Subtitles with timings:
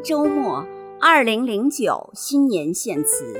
[0.00, 0.64] 周末
[1.00, 3.34] 二零零九新年献词：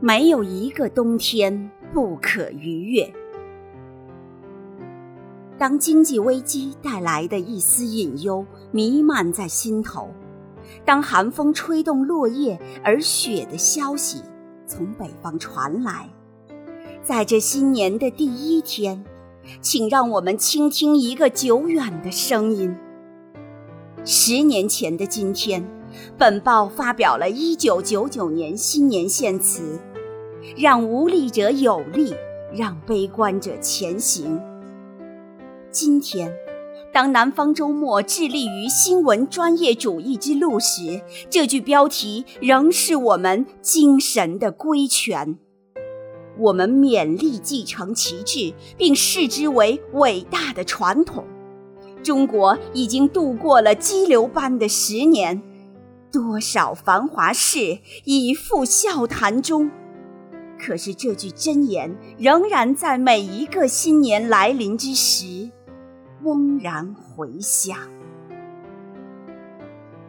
[0.00, 3.12] 没有一个冬天不可逾越。
[5.58, 10.08] 当经济危机带来的一丝隐忧弥漫在心头，
[10.84, 14.22] 当寒风吹动落叶而雪的消息
[14.66, 16.08] 从北方传来，
[17.02, 19.04] 在这新年的第一天，
[19.60, 22.74] 请让我们倾听一个久远的声音。
[24.08, 25.68] 十年前的今天，
[26.16, 29.80] 本报发表了一九九九年新年献词，
[30.56, 32.14] 让无力者有力，
[32.54, 34.40] 让悲观者前行。
[35.72, 36.32] 今天，
[36.92, 45.36] 当南方周末致力于新闻专业主义之路时，这句标题仍是我们精神的归权。
[46.38, 51.24] 我们勉力继承旗帜，并视之为伟大的传统。
[52.06, 55.42] 中国已经度过了激流般的十年，
[56.12, 59.68] 多少繁华事已付笑谈中。
[60.56, 65.50] 可是这句箴言仍然在每一个新年来临之时，
[66.22, 67.76] 嗡然回响。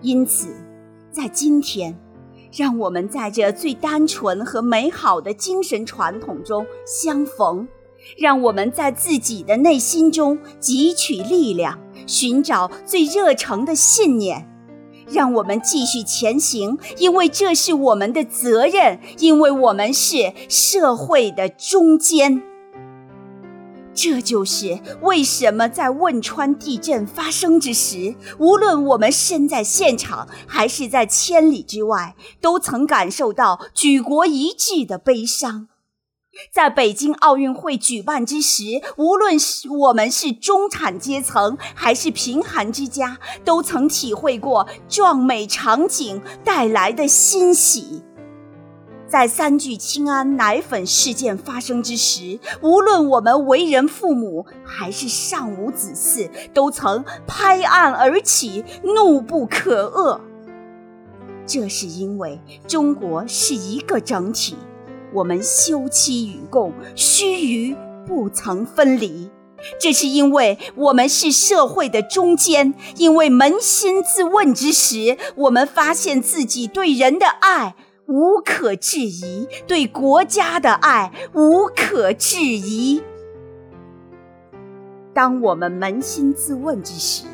[0.01, 0.49] 因此，
[1.09, 1.97] 在今天，
[2.55, 7.67] 让我们在这最单纯和美好的精神传统中相逢。
[8.15, 14.47] 让我们在自己的内心中汲取力量，寻找最热诚的信念。
[15.09, 22.43] 让我们继续前行，因为这是我们的责任，因为我们是社会的中坚。
[23.93, 35.69] 这就是为什么在汶川地震发生之时，无论我们身在现场还是在千里之外，都曾感受到举国一致的悲伤。
[36.51, 38.63] 在北京奥运会举办之时，
[38.97, 48.03] 无论是我们是中产阶层还是贫寒之家，都曾体会过壮美场景带来的欣喜。
[49.07, 60.19] 在三聚氰胺奶粉事件发生之时，无论我们为人父母还是尚无子嗣，都曾拍案而起，怒不可遏。
[61.45, 64.57] 这是因为中国是一个整体。
[65.17, 69.31] 我们休戚与共，须臾不曾分离。
[69.79, 83.01] 这是因为我们是社会的中坚，因为扪心自问之时，我们发现自己对人的爱无可置疑，对国家的爱无可置疑。
[85.15, 87.25] 当我们扪心自问之时，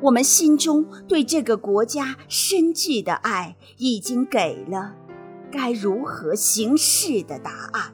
[0.00, 4.94] 我们心中对这个国家深挚的爱已经给了。
[5.50, 7.92] 该如何行事的答案，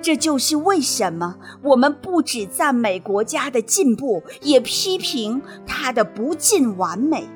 [0.00, 7.28] 这就是为什么我们不止赞美国家的进步，也批评它的不尽完美。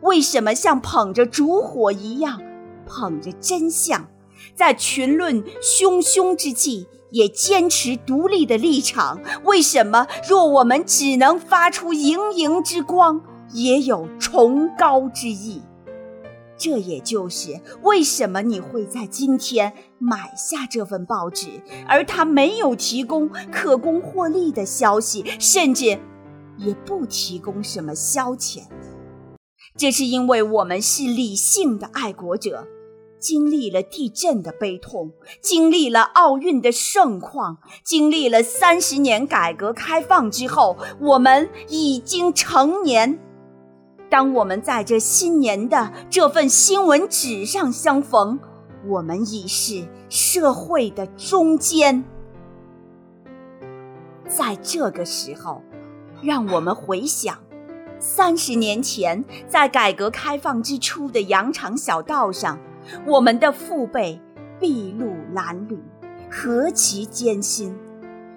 [0.00, 2.40] 为什么像捧着烛火一样
[2.86, 4.08] 捧着真相，
[4.54, 9.20] 在群论汹汹之际也坚持独立的立场？
[9.44, 13.20] 为什么若我们只能发出盈盈之光，
[13.52, 15.62] 也有崇高之意？
[16.58, 25.98] 这也就是为什么你会在今天买下这份报纸，而它没有提供可供获利的消息，甚至
[26.56, 28.64] 也不提供什么消遣。
[29.76, 32.66] 这是因为我们是理性的爱国者，
[33.20, 43.20] 经历了地震的悲痛，经历了奥运的盛况，经历了三十年改革开放之后，我们已经成年。
[44.10, 48.38] 当我们在这新年的这份新闻纸上相逢，
[48.86, 52.02] 我们已是社会的中坚。
[54.26, 55.62] 在这个时候，
[56.22, 57.38] 让我们回想
[57.98, 62.58] 三十年前在改革开放之初的羊肠小道上，
[63.06, 64.18] 我们的父辈
[64.58, 65.78] 筚路蓝缕，
[66.30, 67.76] 何其艰辛！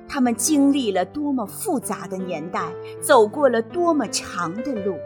[0.07, 2.69] 他们经历了多么复杂的年代，
[2.99, 4.97] 走过了多么长的路。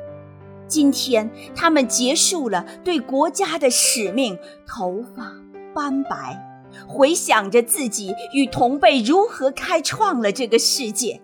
[0.67, 5.31] 今天，他们结束了对国家的使命，头发
[5.73, 6.39] 斑白，
[6.88, 11.21] 回想着自己与同辈如何开创了这个世界。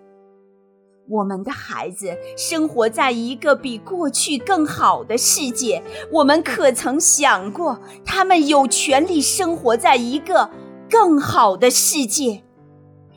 [1.09, 10.49] 我们的孩子生活在一个比过去更好的世界，我们可曾想过，他们有权利生活在一个
[10.89, 12.43] 更好的世界？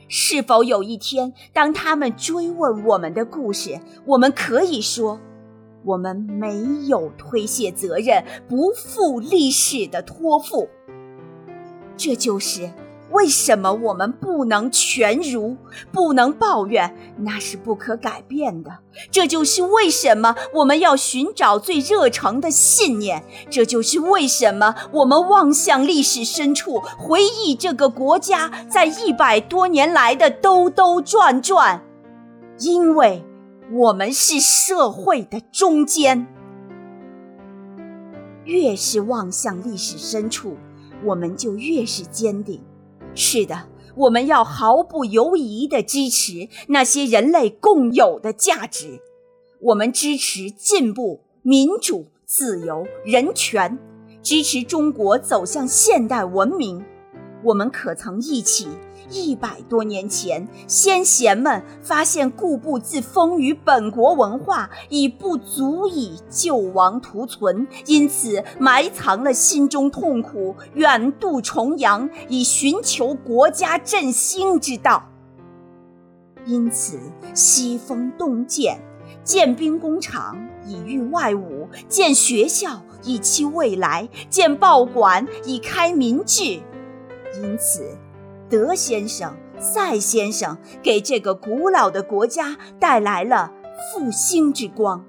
[0.09, 5.21] 是否有一天，当他们追问我们的故事，我们可以说？
[5.85, 10.69] 我们没有推卸责任、不负历史的托付，
[11.97, 12.71] 这就是
[13.11, 15.57] 为什么我们不能全如，
[15.93, 16.97] 不能抱怨？
[17.19, 18.79] 那是不可改变的。
[19.11, 23.23] 这就是为什么我们要寻找最热诚的信念。
[23.51, 31.85] 这就是为什么我们望向历史深处，回忆这个国家在一百多年来的兜兜转转。
[32.59, 33.25] 因为
[33.73, 36.27] 我们是社会的中间。
[38.45, 40.57] 越是望向历史深处，
[41.03, 42.63] 我们就越是坚定。
[43.15, 49.01] 是的，我们要毫不犹疑地支持那些人类共有的价值。
[49.61, 53.79] 我们支持进步、民主、自由、人权，
[54.23, 56.85] 支持中国走向现代文明。
[57.45, 58.69] 我们可曾忆起？
[59.11, 75.05] 一百多年前，先贤们发现固步自封于本国文化已不足以救亡图存，因此埋藏了心中痛苦，远渡重洋，以寻求国家振兴之道。
[76.47, 76.99] 因此，
[77.35, 78.79] 西风东渐，
[79.23, 86.61] 建兵工厂以御外侮，建学校以期未来，建报馆以开民智。
[87.43, 87.97] 因此。
[88.49, 93.51] 德先生、赛先生给这个古老的国家带来了
[93.93, 95.05] 复兴之光。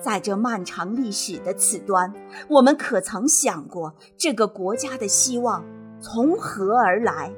[0.00, 2.12] 在这漫长历史的此端，
[2.48, 5.64] 我们可曾想过这个国家的希望
[6.00, 7.32] 从何而来？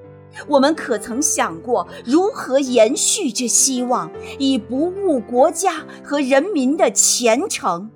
[0.49, 7.91] 我们可曾想过如何延续这希望，以不误国家和人民的前程？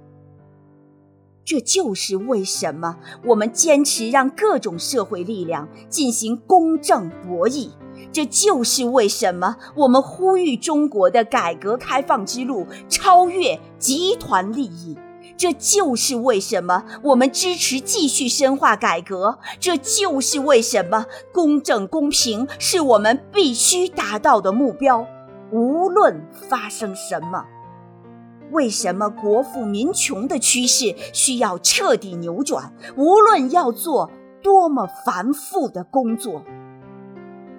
[1.46, 7.70] 这就是为什么我们坚持让各种社会力量进行公正博弈。
[8.12, 14.98] 这就是为什么我们呼吁中国的改革开放之路超越集团利益。
[15.36, 19.38] 这就是为什么我们支持继续深化改革。
[19.60, 25.06] 这就是为什么公正公平是我们必须达到的目标，
[25.52, 27.44] 无论发生什么。
[28.52, 32.72] 为什么国富民穷的趋势需要彻底扭转？
[32.96, 34.10] 无论要做
[34.42, 36.42] 多么繁复的工作，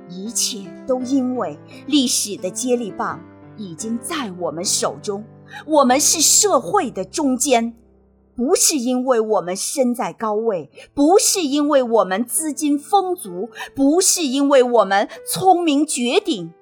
[0.09, 3.19] 一切都因为历史的接力棒
[3.57, 5.23] 已经在我们手中。
[5.65, 7.73] 我们是社会的中间，
[8.35, 16.53] 不是因为我们身在高位，不是因为我们资金丰足，不是因为我们聪明绝顶，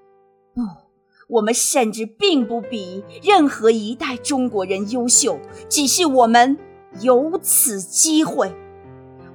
[0.54, 0.85] 不。
[1.27, 6.57] 我们甚至并不比任何一代中国人优秀，只是我们
[7.01, 8.54] 有此机会，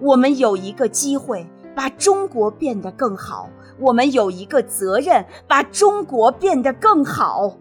[0.00, 3.50] 我们有一个机会把中国变得更好，
[3.80, 7.56] 我们有一个责任把中国变得更好。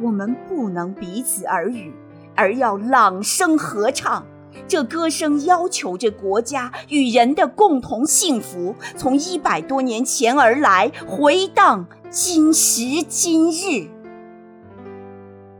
[0.00, 1.92] 我们不能彼此耳语，
[2.36, 4.24] 而要朗声合唱。
[4.66, 11.86] 这歌声要求着国家与人的共同幸福，从一百多年前而来，回荡。
[12.10, 13.86] 今时今日，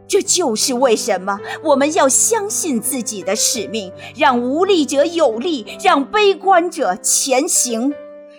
[0.06, 7.93] 这就是为什么我们要相信自己的使命，让无力者有力，让悲观者前行。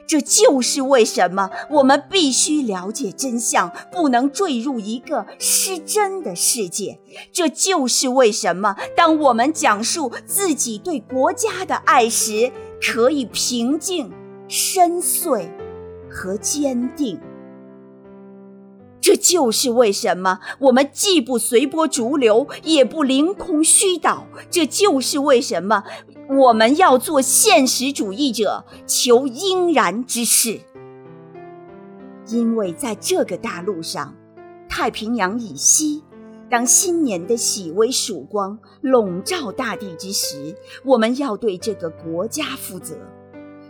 [0.08, 7.00] 这就是为什么我们必须了解真相，不能坠入一个失真的世界。
[7.32, 14.12] 这就是为什么，当我们讲述自己对国家的爱时，可以平静、
[14.48, 15.48] 深邃
[16.10, 17.20] 和坚定。
[19.02, 24.28] 这就是为什么我们既不随波逐流，也不凌空虚倒。
[24.50, 25.84] 这就是为什么
[26.30, 30.60] 我们要做现实主义者，求应然之事。
[32.28, 34.16] 因为在这个大陆上，
[34.68, 36.04] 太平洋以西，
[36.50, 42.96] 当新年的喜微曙光笼罩大地之时，我们要对这个国家负责。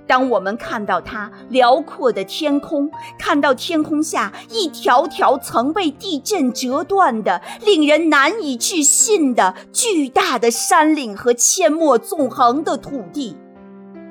[0.10, 2.90] 当我们看到它辽阔的天空，
[3.20, 13.38] 看到天空下一条条曾被地震折断的、令人难以置信的巨大的山岭和阡陌纵横的土地，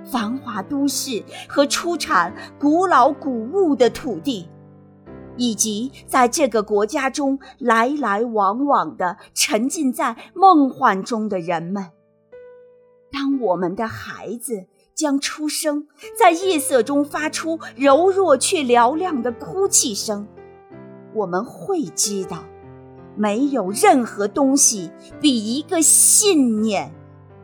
[0.09, 4.49] 繁华都市和出产古老谷物的土地，
[5.37, 11.89] 以及在这个国家中来来往往的沉浸在梦幻中的人们，
[13.11, 14.69] 当我们的孩子。
[14.99, 15.87] 将出生
[16.19, 20.27] 在夜色中发出柔弱却嘹亮的哭泣声，
[21.15, 22.45] 我们会知道，
[23.15, 24.91] 没有任何东西
[25.21, 26.93] 比一个信念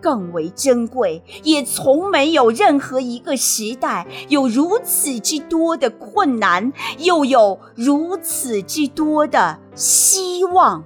[0.02, 10.84] 更为珍贵，也从没有任何一个时代有如此之多的困难，又有如此之多的希望。